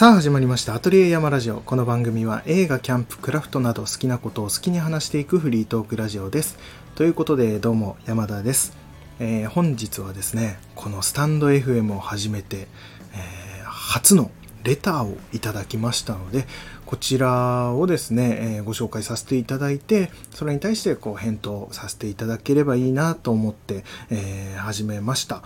[0.00, 0.74] さあ始まりました。
[0.74, 1.60] アトリエ山ラジオ。
[1.60, 6.56] この番組は映画キャンプクラフトなど好きなことを好きに話していくフリートークラジオです。
[6.94, 8.74] ということでどうも山田です、
[9.18, 12.66] えー本日はですねこのスタンド FM を始めて、
[13.12, 14.30] えー初の
[14.64, 16.46] レターをいただきましたので
[16.86, 25.42] こちらをですね、えーご紹介させていただいてそれに対してこう返答させていただければいいなと思って、え始めました。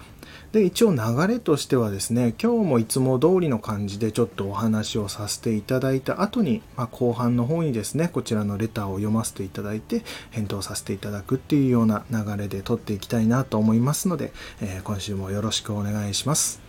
[0.54, 16.60] で一応流れとしてはですね今日もいつも通りの感じでちょっとお話をさせていただいた後に、まあ、後半の方にですねこちらのレターを読ませていただいて返答させていただくっていうような流れで撮っていきたいなと思いますので、えー今週もよろしくお願いします。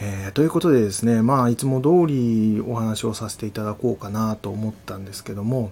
[0.00, 5.70] えーということでですねまあいつも通りお話をさせていただこうかなと思ったんですけども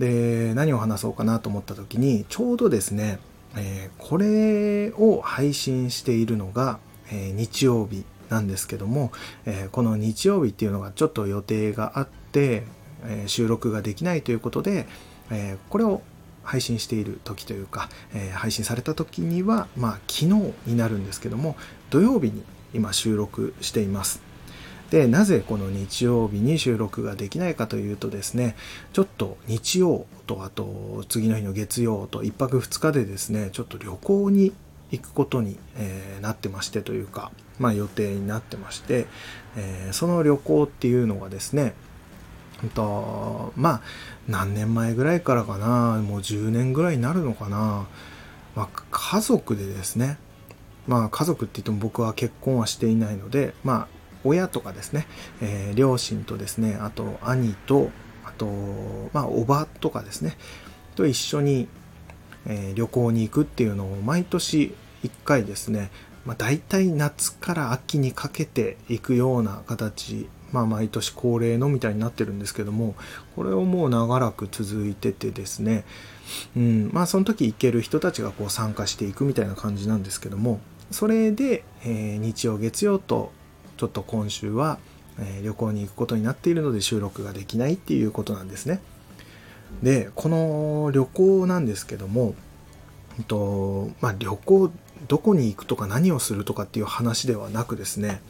[0.00, 3.20] で何を話そうかなと思った時にちょうどですね、
[3.56, 6.78] えーこれを配信しているのが、
[7.12, 9.12] えー日曜日なんですけども、
[9.46, 12.64] えーこの日曜日っていうのがちょっと予定があって、
[13.04, 14.86] え収録ができないということで、
[15.30, 16.02] えこれを
[16.42, 21.56] 配信している時というか、え配信された時にはまあ昨日になるんですけども
[21.90, 22.42] 土曜日に
[22.74, 24.29] 今収録しています。
[24.90, 28.56] でなぜこの日曜日に収録ができないかというとですね
[28.92, 34.52] ちょっと日曜とあと次の日の月曜と1泊2日でですねちょっと旅行に
[34.90, 37.30] 行くことに、えなってましてというか、
[37.60, 39.06] まあ、予定になってまして、
[39.56, 41.74] えその旅行っていうのがですね
[42.74, 43.80] とまあ
[44.28, 47.86] 何年前ぐらいからかなもう10年ぐらいになるのかな、
[48.54, 50.18] まあ、家族でですね
[50.86, 55.06] まあ家族って言っても僕は結婚はしていないのでまあ親とかですね、
[55.40, 57.90] えー両親とですねあと兄と
[58.24, 58.46] あと
[59.12, 60.36] まあおばとかですね
[60.94, 61.68] と一緒に、
[62.46, 65.90] えー旅行に行くっていうのを毎年1回ですね、
[66.26, 72.94] まあ、大体夏から秋にかけて行くような形まあ毎年恒例のみたいになってるんですけども
[73.36, 75.84] これをもう長らく続いててですね
[76.56, 83.32] うん、まあその時行ける人たちがこう参加していくみたいな感じなんですけどもそれで、えー日曜月曜と
[83.80, 84.78] ちょっと今週は、
[85.18, 88.82] え旅行に行くことになっているので収録ができないっていうことなんですね。
[89.82, 92.34] でこの旅行なんですけども、
[93.18, 94.70] うんとまあ、旅行
[95.08, 98.20] どこに行くとか何をするとかっていう話ではなくですね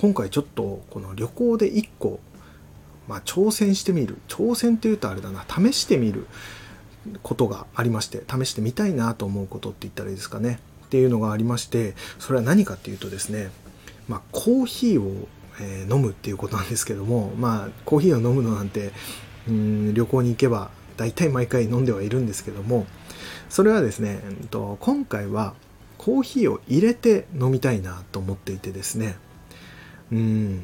[0.00, 2.20] 今回ちょっとこの旅行で1個、
[3.06, 6.26] まあ、挑戦してみる挑戦っていうとあれだな試してみる
[7.22, 13.50] ことがありまして試してみたいなと思うことって言ったらいいですかねっていうのがありましてそれは何かっていうとですね、
[14.08, 15.28] まあ、コーヒーを、
[15.60, 18.90] えー飲むっていうことなんですけどもまあコーヒーを飲むのなんて
[19.48, 22.86] うん旅行に行けば大体毎回飲んではいるんですけども
[23.48, 25.54] それはですね、うんと今回は
[25.98, 29.16] コーヒーを入れて飲みたいなと思っていてですね
[30.10, 30.62] うん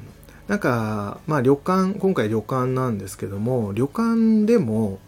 [0.48, 4.98] なんかまあ旅館今回旅館なんですけども旅館でも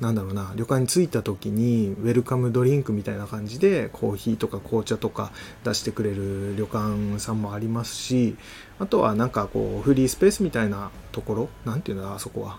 [0.00, 5.30] なんだろうな旅館に着いた時にウェルカムドリンクみたいな感じでコーヒーとか紅茶とか
[5.62, 8.36] 出してくれる旅館さんもありますし
[8.80, 12.58] あとはなんかこうフリースペースみたいなところなんていうんだあそこは。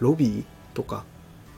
[0.00, 0.44] ロビー
[0.74, 1.04] とか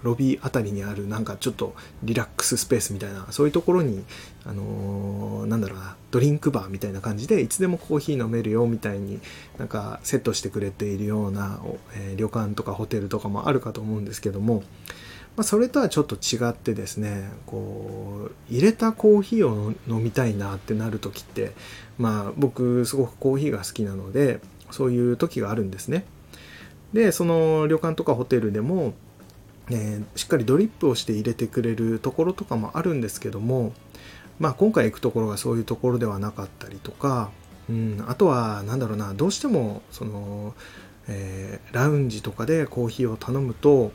[0.02, 4.04] ロビーあたりにあるなんかちょっとリラックススペースみたいなそういうところに
[4.44, 9.20] あのーなんだろうなドリンクバーみたいな感じでいつでもコーヒー飲めるよみたいに
[9.58, 11.60] なんかセットしてくれているような、
[11.94, 14.62] えー旅館とかホテルとかもあるかと思うんですけども、
[15.36, 21.52] まあ、それとはちょっと違ってですねこう入れたコーヒーを飲みたいなってなる時って
[21.98, 24.40] まあ僕すごくコーヒーが好きなので
[24.70, 26.04] そういう時があるんですね。
[26.92, 28.94] でその旅館とかホテルでも、
[29.70, 33.72] えーしっかりドリップをして入れてくれるところとかもあるんですけども、
[34.38, 37.30] まあ、今回行くところがそういうところではなかったりとか、
[37.68, 40.54] うん、あとは何だろうなどうしてもその、
[41.08, 43.92] えーラウンジとかでコーヒーを頼むと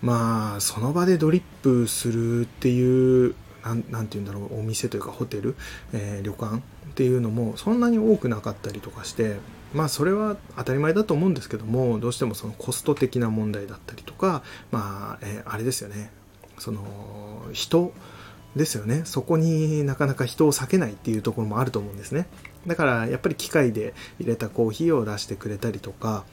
[0.00, 3.34] まあその場でドリップするっていう
[3.64, 5.56] なんなんて言うんだろうお店というかホテル、
[5.92, 6.60] えー旅館っ
[6.94, 9.36] ていうのもそんなに多くなかったりとかして
[9.74, 16.10] まあそれは当たり前だと思うんですけどもどうしてもそのコスト的な問題だったりとかまあ、えーあれですよね。
[16.58, 16.82] その
[17.52, 17.92] 人
[18.56, 19.02] ですよね。
[19.04, 22.26] そこになかなか人を避けないっていうところもあると思うんですね。
[22.66, 26.24] だからやっぱり機械で入れたコーヒーを出してくれたりとか、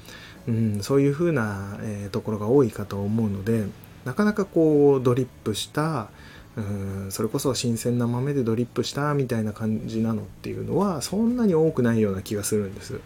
[0.47, 3.65] うん、そういう風な、えーところが多いかと思うので
[4.05, 6.09] なかなかこうドリップした
[6.57, 12.99] うんそれこそ新鮮な豆でドリップしたみたいな感じなのっていうのはそんなに多くないような気がするんです。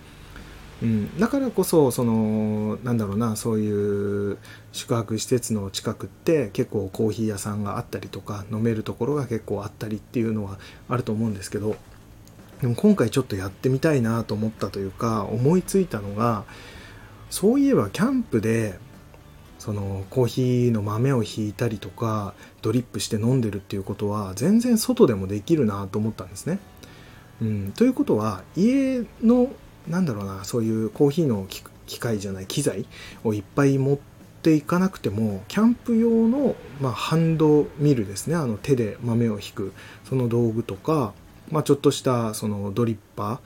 [0.82, 4.38] うん、だからこそそのなんだろうなそういう
[4.74, 11.78] 宿泊施設の近くって結構コーヒー屋さんがあったりとか飲めるところが結構あったりっていうのはあると思うんですけど
[12.62, 16.44] でも今回ちょっとやってみたいなと思ったというか思いついたのが
[17.30, 18.78] そういえばキャンプで
[19.60, 26.60] そのコーヒーの豆をひいたりとかドリップして飲んでるっていうことは全然外でもできるなと思ったんですね。
[27.42, 29.50] うん、ということは家の
[29.88, 31.46] なんだろうなそういうコーヒーの
[31.86, 32.86] 機械じゃない機材
[33.24, 33.98] をいっぱい持っ
[34.42, 38.36] ていかなくてもキャンプ用の、まあ、ハンドミルですね。
[38.36, 39.74] あの手で豆をひく
[40.08, 41.14] その道具とか
[41.52, 43.40] まあ、ちょっとしたそのドリッパー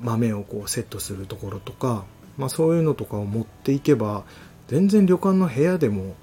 [0.00, 2.04] 豆をこうセットするところとか、
[2.36, 4.24] まあ、そういうのとかを持っていけば
[4.68, 6.14] 全然旅館の部屋でも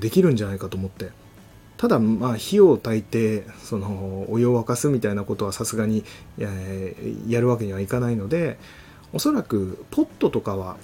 [0.00, 1.10] できるんじゃないかと思って。
[1.78, 6.02] ただまあ火を焚いてそのお湯を沸かすみたいなことはさすがに
[7.28, 8.58] やるわけにはいかないので
[9.12, 10.76] おそらくポットとかは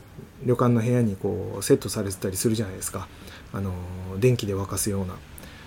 [0.45, 3.09] 旅館の部屋にこうセットされてたりするじゃないですか
[3.53, 3.73] あの
[4.19, 5.15] 電気で沸かすような、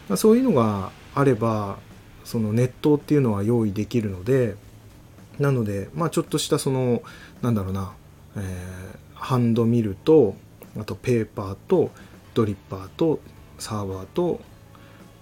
[0.10, 1.78] まあ、そういうのがあれば
[2.24, 4.56] その熱湯っていうのは用意できるので
[5.40, 7.02] なのでまあちょっとしたその
[7.42, 7.94] なんだろうな、
[8.36, 8.44] えー、
[9.14, 10.36] ハンドミルと
[10.80, 11.92] あとペーパーと
[12.34, 13.20] ドリッパーと
[13.60, 14.42] サーバーと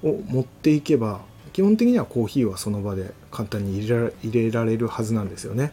[0.04, 1.22] を持っていけば
[1.54, 5.72] 基本的にはコーヒーはその場で簡単に入れられるはずなんですよね。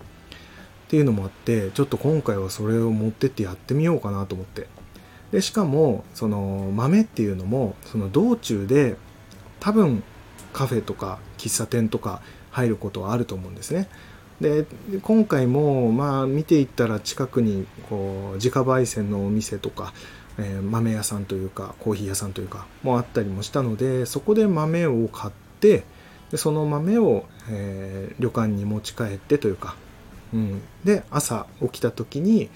[0.93, 4.69] っていうのもあってちょっと今回はそれを持ってってやってみようかなと思って
[5.31, 8.97] でしかもその豆っていうのもその道中で
[9.59, 10.03] 多分
[10.53, 13.89] カフェとか喫茶店とか入ることはあると思うんですね。
[14.43, 14.67] で
[15.01, 19.95] 今回もまあ見ていったら近くにこう自家焙煎のお店とか、
[20.37, 25.85] えー、豆屋さんというかコーヒー屋さんというかもあったりもしたのでそこで豆を買って
[26.31, 29.77] でその豆を、えー、旅館に持ち帰ってというか、
[30.33, 32.49] うん、で朝起きた時に、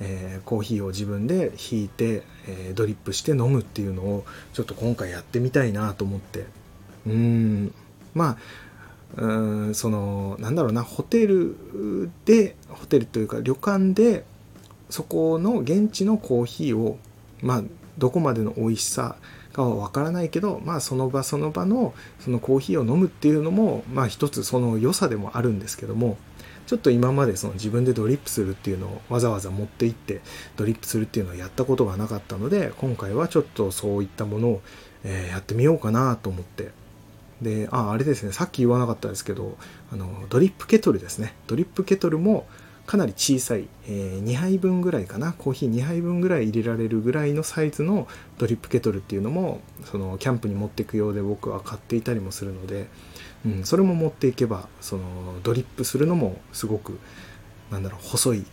[0.00, 6.46] えー、コーヒーを自分でひいて、えドリップして飲むっていうのをちょっと今回やってみたいなと思って。
[7.06, 7.74] うん。
[8.14, 8.36] まあ
[9.16, 9.26] う
[9.70, 11.56] んそのなんだろうなホテル
[12.24, 14.24] でホテルというか旅館で
[14.88, 16.98] そこの現地のコーヒーを
[17.42, 17.62] まあ
[17.98, 19.16] どこまでの美味しさ
[19.52, 26.16] かは分からないけどまあその場その場のそのコーヒーを飲むっていうのもまあ一つその良さでもあるんですけども
[26.70, 30.20] ちょっと今までその自分でドリップするっていうのをわざわざ持って行って
[30.54, 34.62] ドリップするっていうのをやったことがなかったので今回はちょっとそういったものを、
[35.02, 36.70] えやってみようかなと思って
[37.42, 39.56] で、あ、あれですね、さっき言わなかったですけど、
[39.92, 41.34] あの、ドリップケトルですね。
[41.48, 42.46] ドリップケトルも
[42.86, 48.06] かなり小さい、えー、2杯分ぐらいかな、コーヒー2杯分ぐらい入れられるぐらいのサイズの
[48.38, 52.88] ドリップケトルっていうのも、その、キャンプに持っていくようで僕は買っていたりもするので、
[53.46, 55.02] うん、それも持っていけば、その、
[55.42, 56.98] ドリップするのもすごく、
[57.70, 58.44] なんだろう、細い、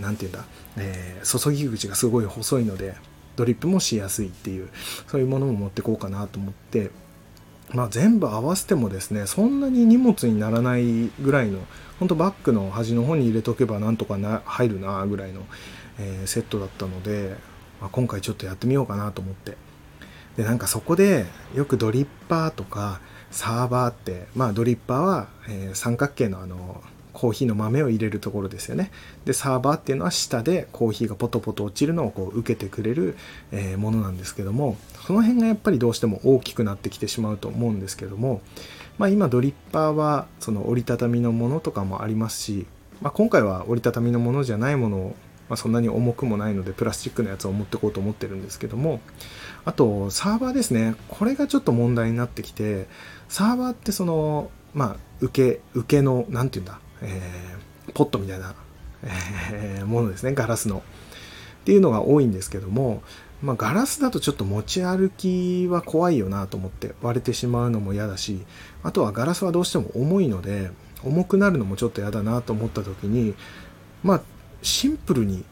[0.00, 0.44] なんていうんだ、
[0.76, 2.94] えー、注ぎ口がすごい細いので、
[3.36, 4.68] ドリップもしやすいっていう、
[5.06, 6.90] そういうものも持ってこうかなと思って、
[7.72, 11.58] まあ、全部合わせてもですねそんなに荷物にならないぐらいの
[11.98, 15.42] 本当バッグの端の方に入れとけばなんとかな入るなぐらいの、
[15.98, 17.36] えー、セットだったので、
[17.80, 19.56] まあ、今回ちょっとやってみようかなと思って。
[20.36, 23.00] でなんかそこでよくドリッパーとか
[23.34, 26.80] サーバーってまあドリッパーは、えー、三角形のあの
[27.12, 28.90] コーヒーの豆を入れるところですよね。
[29.24, 33.16] で、サーバーっていうのは下でコーヒーがポトポト落ちるのをこう受けてくれる、
[33.52, 34.76] えものなんですけども、
[35.06, 38.42] その辺がやっぱりどうしても大きくなってきてしまうと思うんですけども、
[38.98, 42.66] まあ今ドリッパーはその折りたたみのものとかもありますし、
[43.00, 45.16] まあ、今回は折りたたみのものじゃないものを
[45.48, 49.00] まあ、そんなに重くもないのでプラスチックのやつを持ってこうと思ってるんですけども
[49.64, 52.86] あとサーバーですねこれがちょっと問題になってきて
[53.28, 58.54] サーバーってそのまあ受け受けの何て言うんだえー、ポットみたいな、
[59.52, 60.82] えー、ものですねガラスの。
[61.62, 63.02] っていうのが多いんですけども、
[63.42, 68.44] まあ、ガラスだとちょっと持ち歩きは怖いよなと思って割れてしまうのも嫌だし
[68.82, 70.70] あとはガラスはどうしても重いので
[71.02, 73.34] 重くなるのもちょっと嫌だなと思った時に
[74.02, 74.22] まあ
[74.60, 75.42] シンプルに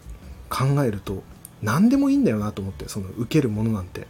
[0.51, 1.23] 考えると
[1.63, 4.07] 何でもいいんだよなと思ってその受けるものなんて。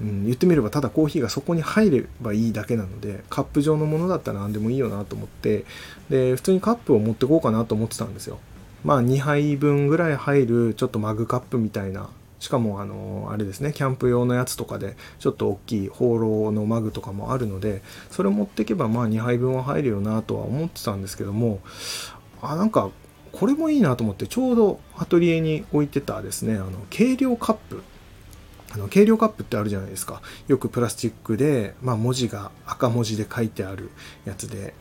[0.00, 5.64] うん、言ってみればただコーヒーがそこに入ればいいだけなのでカップ状のものだったら何でもいいよなと思って
[6.10, 8.38] で普通にカップを持ってこうかなと思ってたんですよ。
[8.84, 21.60] まあ2杯分ぐらい入るちょっとマグカップみたいなしかもあのあれですねキャンプ用のやつとかでちょっと大きい放浪のマグとかもあるのでそれを持っていけばまあ2杯分は入るよなとは思ってたんですけども
[22.42, 22.90] あなんか
[23.32, 27.82] これもいいなと思ってちょうどアトリエに置いてたですねあの計量カップ。
[28.72, 30.22] あの計量カップってあるじゃないですか。
[30.48, 33.90] よくプラスチックで、まあ、文字が赤文字で書いてある
[34.24, 34.74] やつで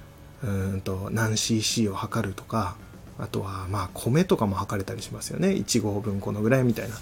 [0.43, 2.75] うんと何 cc を測るとか
[3.17, 5.49] あとはまあ米とかも測れたりしますよね。
[5.49, 6.95] 1合分このぐらいみたいな。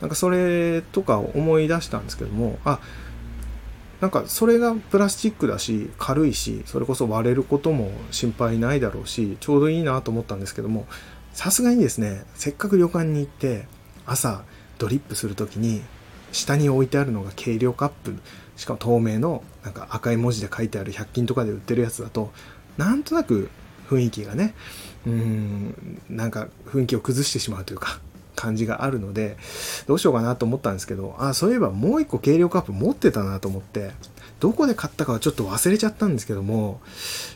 [0.00, 2.80] なんかそれとかを思い出したんですけどもあ
[4.00, 10.86] なんかそれがプラスチックだし軽いしそれこそ割れることも心配ないだろうしちょうどいいなと思ったんですけども
[11.34, 13.66] さすがにですねせっかく旅館に行って
[14.06, 14.42] 朝
[14.78, 15.82] ドリップする時に
[16.32, 18.16] 下に置いてあるのが計量カップ。
[18.60, 22.30] しかも透明のなんか赤い文字で書いてある100均とかで売ってるやつだと
[22.76, 23.48] なんとなく
[23.88, 24.54] 雰囲気がね
[25.06, 28.00] うんなんか雰囲気を崩してしまうというか
[28.36, 29.38] 感じがあるので
[29.86, 33.92] どうしようかなと思ったんですけどあそういえばもう一個計量カップ持ってたなと思って
[34.40, 36.82] どこで買ったかはちょっと忘れちゃったんですけども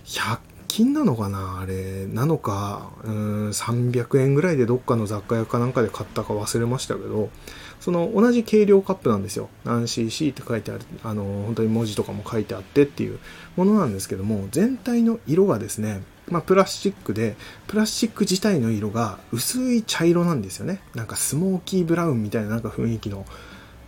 [0.04, 2.06] 100均なのかなあれ。
[2.06, 7.30] なのかうん300円ぐらいでどっかの雑貨屋かなんかで買ったか忘れましたけど
[7.84, 9.50] その同じ計量カップなんですよ。
[9.62, 13.18] 何 cc って書いてある、あの、本当に文字とかも書いてあってっていう
[13.56, 16.00] ものなんですけども、全体の色がですね、
[16.30, 17.36] まあ、プラスチックで、
[17.66, 20.80] プラスチック自体の色が薄い茶色なんですよね。
[20.94, 23.26] なんかスモーキーブラウンみたいななんか雰囲気の、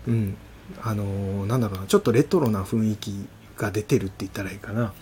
[0.06, 0.36] うん、
[0.82, 3.26] あの、なんだろうな、ちょっとレトロな雰囲気
[3.56, 4.92] が出てるって言ったらいいかな。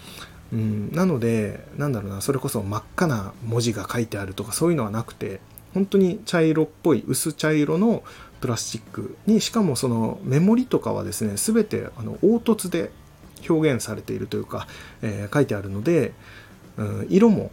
[0.52, 5.40] うん、なので、なんだろうな、それこそ真っ赤な文字が書いてあるとかそういうのはなくて、
[5.74, 8.04] 本当に茶色っぽい薄茶色の
[8.44, 12.90] プラスチックにしかもそのメモリとかはですね全てあの凹凸で
[13.48, 14.68] 表現されているというか、
[15.00, 16.12] えー、書いてあるので、
[16.76, 17.50] うん、色も、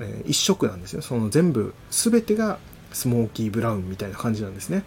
[0.00, 1.02] えー、一色なんですよ。
[1.02, 2.58] その全部全てが
[2.92, 4.82] スモーキーブラウンみたいな感じなんですね。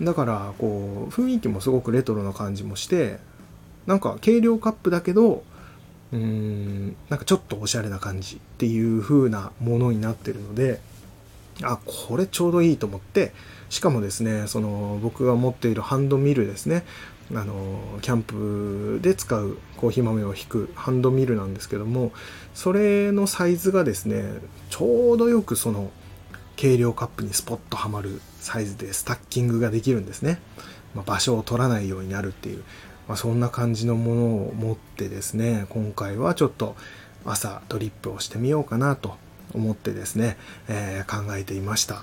[0.00, 3.20] だからこう雰囲気もすごくレトロな感じもして
[3.86, 5.44] なんか軽量カップだけど
[6.12, 10.80] うーんなんかちょっとおしゃれな感じっていう風なものになってるので
[11.62, 13.32] あこれちょうどいいと思って
[13.68, 16.84] しかもですねその僕が持っているハンドミルですね
[17.34, 22.12] あのキャンプで使うコーヒー豆を引くハンドミルなんですけども
[22.54, 24.24] それのサイズがですね
[24.70, 25.90] ちょうどよくその
[26.56, 30.40] 計量カップにスポッとはまるサイズでスタッキングができるんですね、
[30.94, 32.64] まあ、場所を取らないようになるっていう、
[33.08, 36.76] まあ、そんな感じのものを持ってですね今回はちょっと
[37.24, 39.16] 朝ドリップをしてみようかなと
[39.54, 40.36] 思ってですね、
[40.68, 41.96] えー、考えていました。
[41.96, 41.98] っ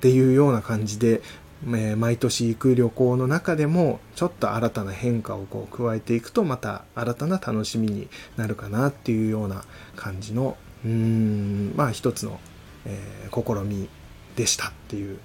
[0.00, 1.20] ていうような感じで、
[1.64, 12.40] えー、毎年行く旅行の中でもちょっと新たな変化をこう加えていくとまた新たな楽しみになるかなっていうような感じのうーんまあ一つの、
[12.86, 13.88] えー、試み
[14.36, 14.68] でした。
[14.68, 15.18] っていう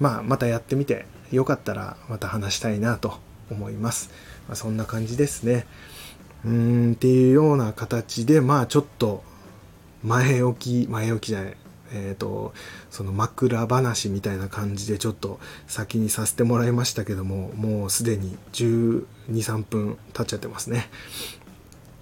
[0.00, 3.18] まあまたやってみてよかったらまた話したいなと
[3.50, 4.10] 思います、
[4.48, 5.66] まあ、そんな感じですね。
[6.44, 9.22] うーんっていうような形でまあちょっと
[10.06, 11.56] 前置き前置きじゃない
[11.92, 12.52] えーと、
[12.90, 20.88] その枕話みたいな感じでちょっと先にさせてもらいましたけどももうすでに123分経っちゃってますね。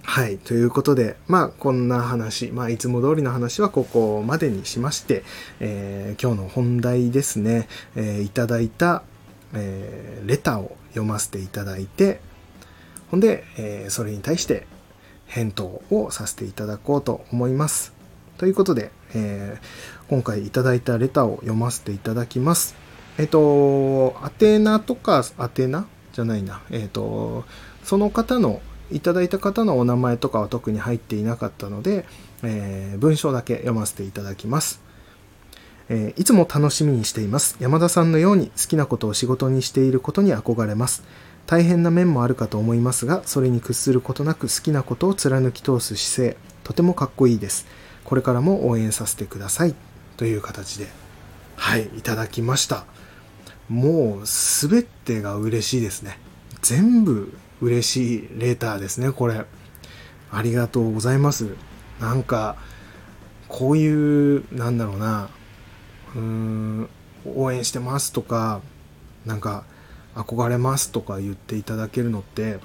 [0.07, 0.37] はい。
[0.37, 5.23] ということで、まあ、こんな話、まあ、いつも通りの話はここまでにしまして、
[5.59, 9.01] えー、今日の本題ですね、えー、いただいた、
[9.55, 12.21] えー、レターを読ませていただいて、
[13.09, 14.67] ほんで、えそれに対して
[15.25, 17.94] 返答をさせていただこうと思います。
[18.37, 22.75] ということで、えー、今回いただいたレターを読ませていただきます。
[23.17, 25.87] えっ、ー、と、アテナとか、アテナ？
[26.13, 26.61] じゃないな。
[26.71, 27.45] えっ、ー、と、
[27.83, 28.61] その方の、
[28.91, 32.05] いただいた方のお名前とかは特に入っていなかったので、
[32.43, 34.81] えー、文章だけ読ませていただきます。
[35.89, 37.57] えー、いつも楽しみにしています。
[37.59, 41.03] 山田さんのように好きなことを仕事にしていることに憧れます。
[41.47, 47.65] 大変な面もあるかと思いますが、それに屈することなく好きなことを貫き通す姿勢、とてもかっこいいです。
[48.05, 49.75] これからも応援させてください。
[50.17, 50.87] という形で、
[51.57, 52.85] はい、いただきました。
[53.67, 56.19] もうすべてが嬉しいですね。
[56.61, 59.45] 全部嬉しいレーターですね、これ。
[60.31, 61.55] ありがとうございます。
[61.99, 62.55] なんか、
[63.47, 65.29] こういう、なんだろうな、
[66.15, 66.89] うーん、
[67.25, 68.61] 応援してますとか、
[69.25, 69.63] なんか、
[70.15, 72.59] 憧れますとか言っていただけるのって、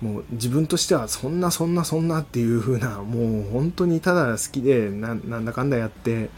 [0.00, 6.30] もう自分としてはそんなそんなそんなっていう風なもう本当にただ好きでなんだかんだやって、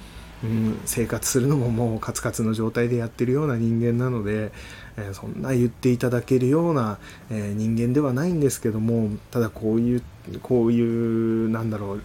[0.44, 4.52] うん、生活するのももうカツカツの状態でやってるような人間なので、
[4.96, 6.98] えー、そんな言っていただけるような、
[7.30, 10.02] えー、人間ではないんですけどもただこういう
[10.42, 10.80] こうい
[11.46, 12.02] うなんだろう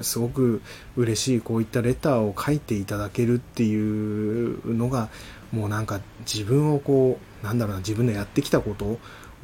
[0.00, 0.62] すごく
[0.96, 5.08] 嬉しいこういったレターを書いていただけるっていうのが
[5.52, 8.98] もうなんか自分をこうなんだろうな自分のやってきたこと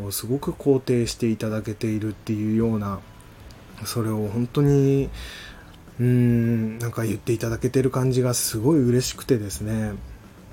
[0.05, 3.01] をすごく肯定していただけているっていうような
[3.85, 5.11] それを本当に
[5.99, 9.93] うーんなんか言っていただけてる感じがすごい嬉しくてですね。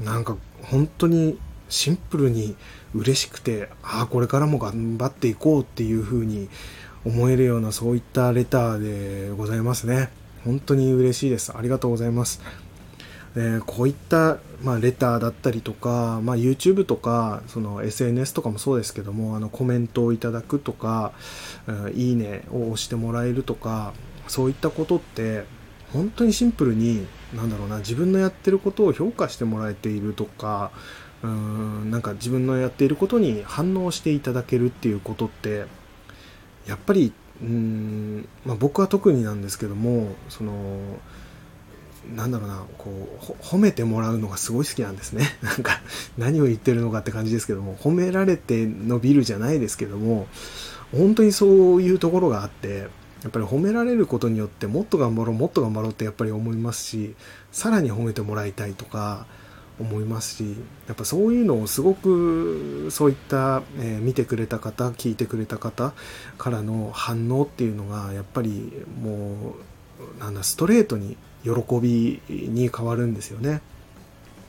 [0.01, 1.37] なんか本当に
[1.69, 2.55] シンプルに
[2.95, 6.49] 嬉しくてああこれからも頑張っていこうっていう風に
[7.05, 10.09] 思えるようなそういったレターでございますね。
[10.45, 11.55] 本当に嬉しいです。
[11.55, 12.41] ありがとうございます。
[13.35, 21.13] えー、こういった、まあ、レターだったりとか、まあ、YouTube とかその SNS とかもそうですけどもあのコメントをいただくとか、
[21.67, 23.93] うん、いいねを押してもらえるとか
[24.27, 25.43] そういったことって
[25.93, 30.71] 本当にシンプルになんだろうな自分のやってることを評価してもらえているとか
[31.23, 35.65] うんなんか自分のやっていることに反応していただけるっていうことって
[36.67, 40.99] やっぱりうん、まあ、僕は特になんですけどもその
[42.15, 45.25] なんだろうなこう褒めてもらうのがすごい好きなんですね。
[45.41, 45.81] なんか
[46.17, 50.27] 何を言ってるのかって感じですけども褒められて伸びるじゃないですけども
[50.91, 52.87] 本当にそういうところがあって
[53.23, 57.15] やっぱり褒められることによってもっと頑張ろうもっと頑張ろうってやっぱり思いますし
[57.51, 59.25] さらに褒めてもらいたいとか
[59.79, 60.55] 思いますし
[60.87, 65.93] やっぱそういうのをすごくそういった、えー、見てくれた方聞いてくれた方
[66.37, 69.55] からの反応っていうのがやっぱりも
[70.17, 73.61] うなんだストレートに喜びに変わるんですよね。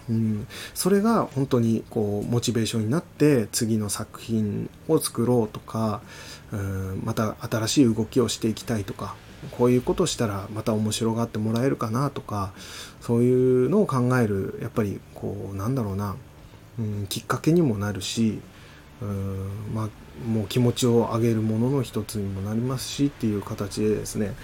[0.08, 6.00] うん、それが本当にこうモチベーションになって次の作品を作ろうとか、
[6.52, 9.14] うん、また新しい動きをしていきたいとか
[9.52, 12.52] こういうことしたらまた面白がってもらえるかなとか
[13.00, 16.16] そういうのを考えるやっぱりこうなんだろうな、
[16.80, 18.40] うん、きっかけにもなるし、
[19.02, 19.74] うん。
[19.74, 19.88] まあ、
[20.26, 24.34] もう気持ちを上げるものの一つにもなりますしっていう形でですね。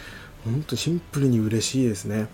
[0.47, 2.29] ほんとシンプルに嬉しいですね。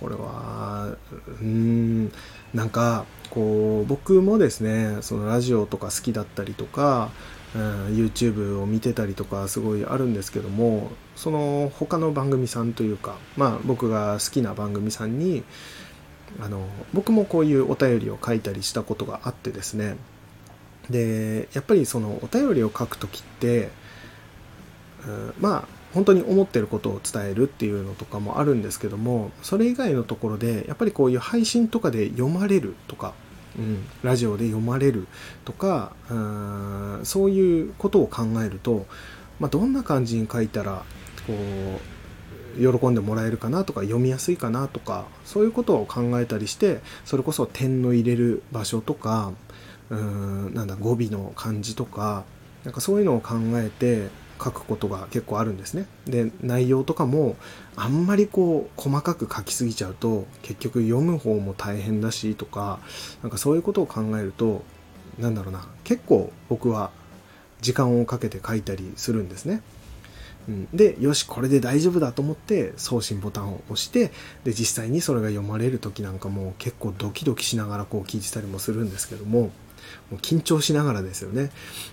[0.00, 0.96] これは
[1.40, 2.12] うん
[2.54, 7.10] なんかこう僕もですねそのラジオとか好きだったりとか
[7.54, 15.44] うん、YouTube を見てたりとかすごいあるんですけどもその他の番組さんというかまあ僕が好きな番組さんに
[16.40, 19.96] あの僕もこういうお便りを書いたりしたことがあってですね
[20.90, 23.70] でやっぱりそのお便りを書く時って、
[25.06, 33.14] うん、まあ本当に思ってることを伝えるっていうのとかもあるんですけどもそれ以外のところでやっぱりこういう配信とかで読まれるとか
[33.58, 35.08] うん、ラジオで読まれる
[35.44, 38.86] とかうんそういうことを考えると、
[39.40, 40.84] まあ、どんな感じに書いたら
[41.26, 49.32] こう喜んでもらえるかなとか読みやすいかなとかそういうことを考えたりしてそれこそ点の入れる場所とか
[49.90, 52.24] うんなんだ語尾の感じとか
[52.64, 54.08] なんかそういうのを考えて
[54.42, 55.86] 書くことが結構あるんですね。
[56.06, 57.36] で内容とかも
[57.76, 62.80] あんまりこう細かく書きすぎちゃうと結局読む方も大変だしとか
[63.22, 64.62] なんかそういうことを考えると
[65.18, 66.90] なんだろうな結構僕は
[67.60, 69.62] 時間をかけて書いたりするんですね。
[70.48, 74.12] うん、でよしこれで大丈夫だと思って送信ボタンを押して
[74.44, 79.50] で実際にそれが読まれる時なんかも結構ドキドキしながらこう聞いてたりもするんですけども
[80.10, 81.50] もう緊張しながらですよね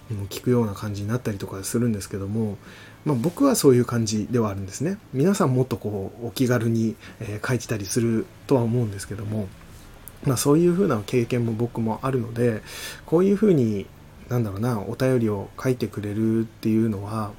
[0.10, 2.58] もう聞くような感じになったりとかするんですけども、
[3.04, 9.48] まあ、僕はそういう感じではあるんですね皆さんもっとこうお気軽に、え書いてたりするとは思うんですけども、
[10.26, 12.62] まあ、そういうふうな経験も僕もあるので
[13.06, 13.86] こういうふうに
[14.30, 17.32] なんだろうなお便りを書いてくれるっていうのは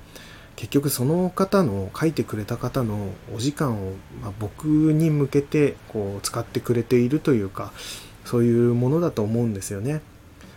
[0.57, 7.73] 結局その方の書いてくれた方のお時間を、まあ、僕に向けてこう使ってくれているというか
[8.25, 10.01] そういうものだと思うんですよね。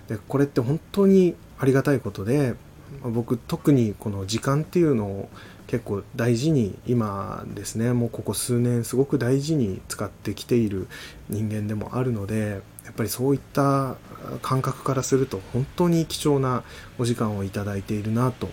[0.09, 2.55] でこれって本当にありがたいことで
[3.03, 5.29] 僕特にこの時間っていうのを
[5.67, 10.87] 結構大事に今ですねもうここ数年すごく大事に使ってきている
[11.29, 13.97] 人間でもあるのでやっぱりそういった
[14.41, 16.63] 感覚からすると本当に貴重な
[16.97, 18.49] お時間をいただいているなと。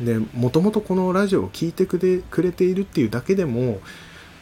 [0.00, 3.80] でもともとこのラジオを聴いてくれているっていうだけでも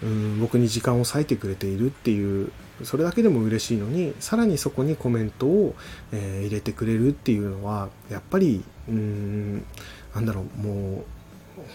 [0.03, 2.51] うん僕に時間を割いてくれているっていう
[2.83, 5.75] それだけでも嬉しいのにさらにそこにコメントを、
[6.13, 9.65] えー、入れてくれるっていうのはやっぱりうん
[10.15, 11.05] なんだろうもう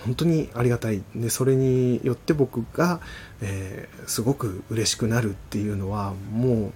[0.05, 1.01] 本当にありがたい。
[1.15, 2.99] でそれによって僕が、
[3.41, 6.71] えー、すごく嬉しくなるっていうのはも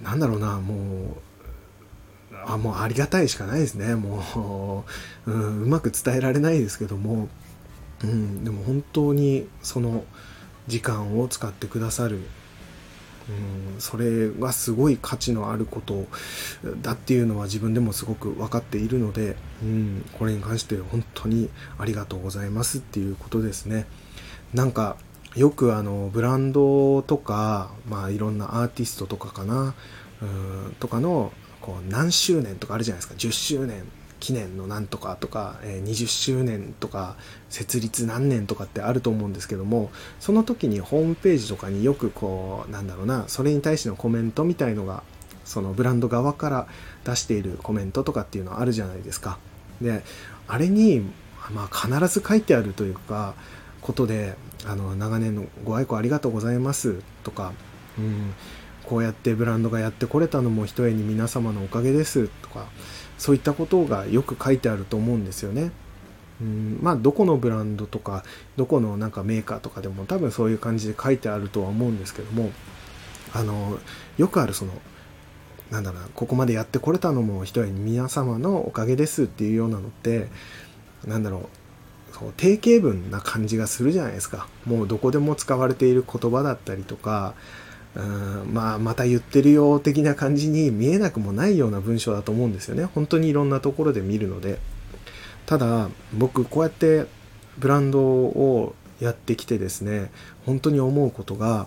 [0.00, 3.94] うなんだろうなもうあもうありがたいしかないですね。
[3.94, 4.84] も
[5.26, 7.28] う、うん、うまく伝えられないですけども、
[8.02, 10.04] うん、でも本当にその
[10.66, 12.20] 時間を使ってくださる
[13.74, 16.06] うん、それはすごい価値のあること
[16.82, 23.86] だっていうのは自分でもすごく分かっているので、うん、これに関して本当にありがとうございますっていうことですね。
[24.54, 24.96] なんか
[25.34, 29.74] よくあのブランドとか、まあ、いろんなアーティストとかかな、
[30.20, 33.14] うん、とかのこう何周年とかあるじゃないですか。
[33.14, 33.84] 10周年
[34.22, 37.16] 記念のなんとかとか、え20周年とか
[37.50, 45.02] 設立何年とかってあると思うんですけどもその時にホームページとかによくこうなんだろうなそれに対してのコメントみたいのが
[45.44, 46.68] そのブランド側から
[47.04, 49.40] 出しているコメントとかっていうのはあるじゃないですか。
[49.80, 50.04] で
[50.46, 51.00] あれに、
[51.50, 53.34] まあ、必ず書いてあるというか
[53.80, 57.52] ことであの長年のご愛顧ありがとうございますとか
[57.98, 58.34] うん
[58.92, 62.66] こうやってブランドがやってこれたのもひとえに皆様のおかげですとか
[63.16, 65.70] そういったことがよく書いてあると思うんですよね。
[66.42, 68.22] うんまあどこのブランドとか
[68.56, 72.50] どこのなんかメーカーとかでも多分そういう感じで書いてあるとは思うんですけども
[73.32, 73.78] あの
[74.18, 74.72] よくあるその
[75.70, 80.28] なんだろうなここまでやってこれたのもひとえに皆様のおかげですっていうようなのって
[81.06, 81.48] なんだろ
[82.12, 87.34] うそう定型文な感じがするじゃないですかもうどこでも使われている言葉だったりとか
[87.94, 92.84] うんまあまた言ってるよ的な感じに見えなくもないような文章だと思うんですよね。
[92.84, 94.58] 本当にいろんなところで見るので。
[95.46, 97.06] ただ僕こうやって
[97.58, 100.10] ブランドをやってきてですね
[100.46, 101.66] 本当に思うことが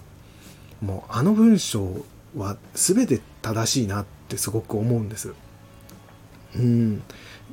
[0.82, 5.34] もうあの文章は全て正しいなってすごく思うんです。
[6.56, 7.04] うん。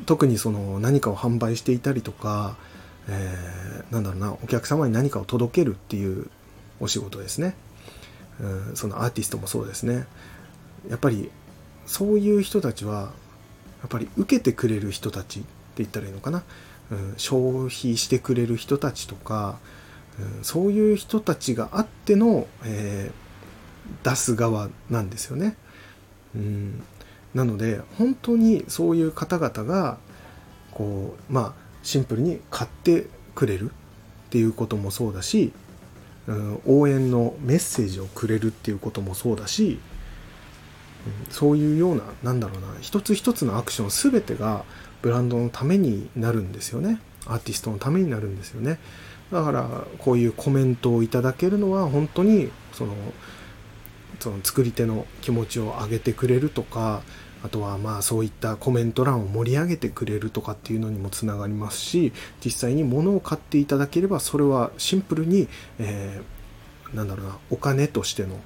[0.07, 2.57] 特にその何かを販売していたりとか、
[3.09, 6.31] えー、なんだろうなお客様に何かを届けるっていう
[6.81, 7.55] お仕事ですね。
[8.75, 10.07] そのアーティストもそうですね
[10.89, 11.31] やっぱり
[11.87, 13.13] そういう人たちは
[13.81, 16.43] やっぱり受けてくれる人たちって言ったらいいのかな、
[16.91, 19.59] うん、消費してくれる人たちとか、
[20.39, 25.57] うん、そういう人たちがあっての、えー、出す側なんですよね。
[26.35, 26.83] うん、
[27.35, 29.99] なので本当にそういう方々が
[30.71, 33.75] こうまあシンプルに買ってくれるっ
[34.31, 35.53] ていうこともそうだし
[36.29, 39.81] うん、応援のメッセージをくれるっていうこともそうだし、
[41.27, 44.65] うん、そういうようななんだろうな一つ一つのアクション全てが
[45.03, 47.01] ブランドのためになるんですよね。
[47.27, 48.79] アーティストのためになるんですよね。
[49.33, 52.95] だからこういうコメントをいただけるのは本当にその
[54.21, 57.03] その作り手の気持ちを上げてくれるとか
[57.45, 62.13] あとはまあそういったコメント欄を盛り上げてくれるとかっていうのにもつながりますし
[62.45, 68.39] 実際に物を買っていただければそれはシンプルに、えー、なんだろうなお金としての、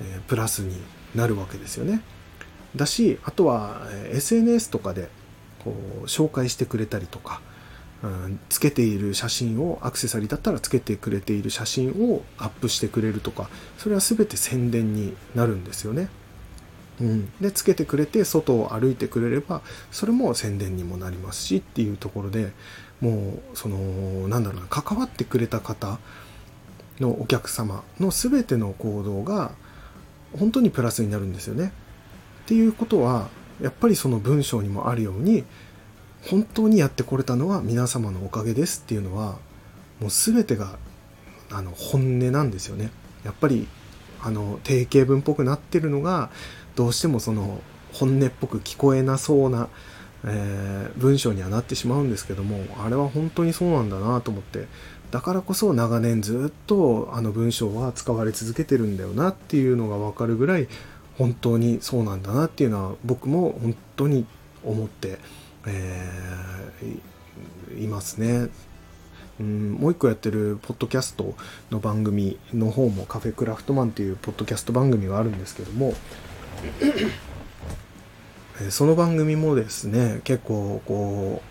[0.00, 0.76] えー、プラスに
[1.14, 2.02] なるわけですよね。
[2.76, 3.80] だしあとは、
[4.12, 5.08] SNS とかで
[5.64, 7.40] こう紹介してくれたりとか、
[8.02, 16.08] うん、つけている写真をアクセサリーだったらつけてくれている写真をアップしてくれるとかそれは全て宣伝になるんですよね。
[17.00, 22.52] うん、でつけてくれて外を歩いてくれればそれも宣伝にもなりますしっていうところで
[23.00, 25.98] もうそのなんだろうな関わってくれた方
[26.98, 29.52] のお客様の全ての行動が
[30.38, 31.72] 本当にプラスになるんですよね。
[32.44, 33.28] っていうことは
[33.60, 35.44] やっぱりその文章にもあるように
[36.22, 39.38] 本当にやってこれたのは皆様のおかげですっていうのは
[40.00, 40.78] もう全てが
[41.50, 42.90] あの本音なんですよね。
[43.24, 43.68] やっぱり
[44.20, 46.30] あの定型文っぽくなってるのが
[46.78, 47.60] どうしてもその
[47.92, 49.68] 本音っぽく聞こえなそうな、
[50.24, 54.68] えー、文章にはなってしまうんですけどもあれは本当にそうなんだなと思って
[55.10, 60.68] だからこそ長年ずっとあの文章は使われ続けてるんだよなっていうのが分かるぐらい
[61.16, 64.24] 本当にそうなんだなっていうのは僕も本当に
[64.64, 65.18] 思って、
[65.66, 68.50] えー、いますね。
[69.40, 71.34] うん、もう一個やってるポッドキャスト
[71.70, 75.94] の番組の方もカフェクラフトマンっていうポッドキャスト番組があるんですけども
[78.70, 81.42] その番組もですね結構こ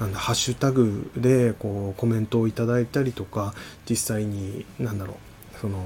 [0.00, 3.54] うなんだハッシュタグでこうコメントをいただいたりとか
[3.88, 5.16] 実際に何だろう
[5.60, 5.78] その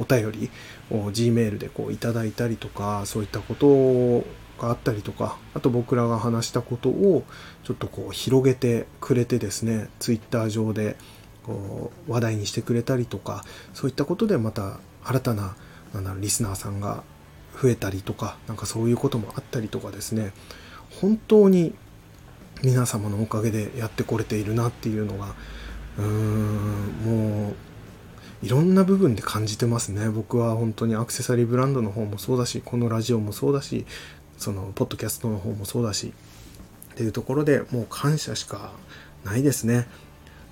[0.00, 0.50] お便り
[0.90, 4.20] を G メールでこういただいたりとかそういったこと
[4.60, 7.24] があったりとかあと僕らが話したことを
[7.64, 10.96] ちょっとこう広げてくれてですね Twitter 上で
[11.42, 15.56] こう話題にしてくれたりとかそういったことでまた新たな
[15.94, 17.02] なんだろうリスナーさんが
[17.60, 20.32] 増えたりとかなんかそういうこともあったりとかですね。
[21.00, 21.74] 本当に
[22.62, 25.34] 皆様のおかげでやってこれているなっていうのが
[25.98, 27.54] うーんもう
[28.42, 30.08] いろんな部分で感じてますね。
[30.10, 33.86] 僕は本当にアクセサリーブランドの方もそうだしこのラジオもそうだし
[34.36, 36.12] そのポッドキャストの方もそうだし
[36.92, 38.72] っていうところでもう感謝しか
[39.24, 39.86] ないですね。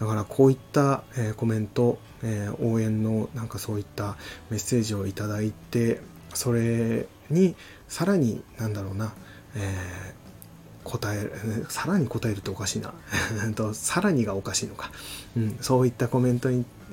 [0.01, 4.17] だからこういった、えコメント、え応援のなんかそういった
[4.51, 6.01] メッセージをいただいて
[6.35, 7.55] それに
[7.89, 9.13] さらになんだろうな、
[9.55, 12.95] えー、答えるさらに答えるとおかしいな。
[13.55, 14.91] とさらにがおかしいのか、
[15.37, 16.49] うん、そういったコメント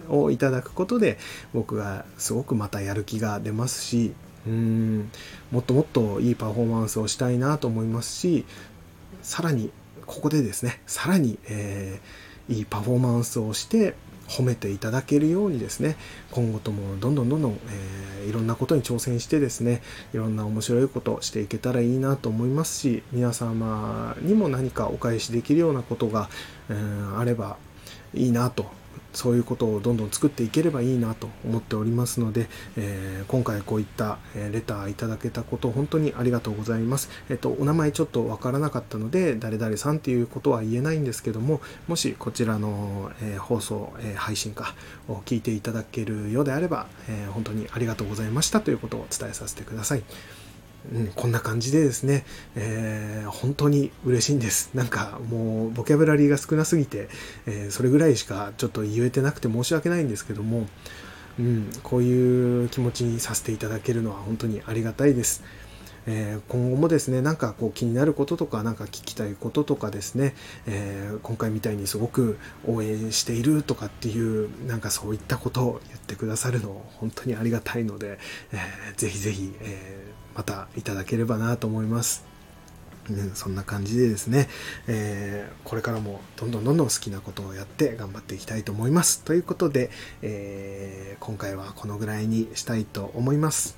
[0.10, 1.17] をいただくことで
[1.54, 4.13] 僕がすごくまたやる気が出ますし
[4.47, 5.12] うん
[5.52, 8.45] もっともっといいパフォーマンスをしたいなと思いますし
[9.21, 9.71] さらに
[10.06, 13.95] ここでですねさらに、えー、いいパフォーマンスをして
[14.30, 15.98] 褒めていただけるようにですね
[16.32, 17.60] 今後ともどんどんどんどん、
[18.22, 19.82] えー、いろんなことに挑戦してですね
[20.13, 26.30] いろんな面白いことをしていけたらいいなと思いますし皆様にも何かお返しできるようなことが、
[26.70, 27.58] えー、あれば
[28.13, 28.79] いいなと
[29.13, 37.10] そういうことをどんどん作っていければいいなと思っておりますので、えー、今回こういった、えレターいただけたこと本当にありがとうございます。
[37.30, 44.76] えっと、お名前ちょっとわからなかったので、誰々さんっていうことは言えないんですけども、もしこちらの、え放送、え配信か
[45.08, 50.04] を聞いていただけるようであれば、え本当にありがとうございましたということを伝えさせてください。
[50.94, 54.72] うん、こんな感じでですね、えー、本当に嬉しいんです。
[54.74, 57.10] なんかもうボキャブラリーが少なすぎて、
[57.46, 60.68] えー、それぐらいしかちょっと言えてなくて申し訳ないんですけども、
[61.38, 65.44] うん、こういう気持ちにさせていただけるのは本当にありがたいです。
[66.06, 70.34] えー、今後もですね、なんかこう気になることとか、なんか聞きたいこととかですね、
[70.65, 78.18] えー、今回みたいにすごく応援しているとかっていう、なんかそういったことを言ってくださるの本当にありがたいので、
[78.52, 82.23] えー、ぜひぜひ、えまたいただければなと思います。
[83.10, 84.47] うん、そんな感じでですね、
[84.88, 89.21] えー、これからもどんどんどんどん好きなことをやって頑張っていきたいと思います。
[89.23, 89.89] ということで、
[90.21, 93.78] えー、今回はこのぐらいにしたいと思います。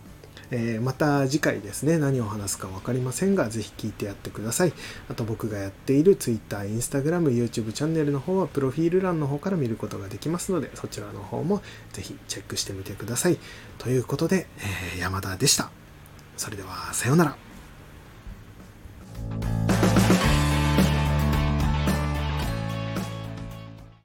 [0.52, 4.74] えー、また次回ですね、何を話すか分かりませんが、ぜひ聞いてやってください。
[5.10, 13.40] あと僕がやっている Twitter、Instagram、YouTube チャンネルの方は、プロフィール欄の方から見ることができますので、そちらの方もぜひチェックしてみてください。
[13.80, 14.46] ということで、
[14.96, 15.81] え、山田でした。
[16.42, 17.51] それではさようなら。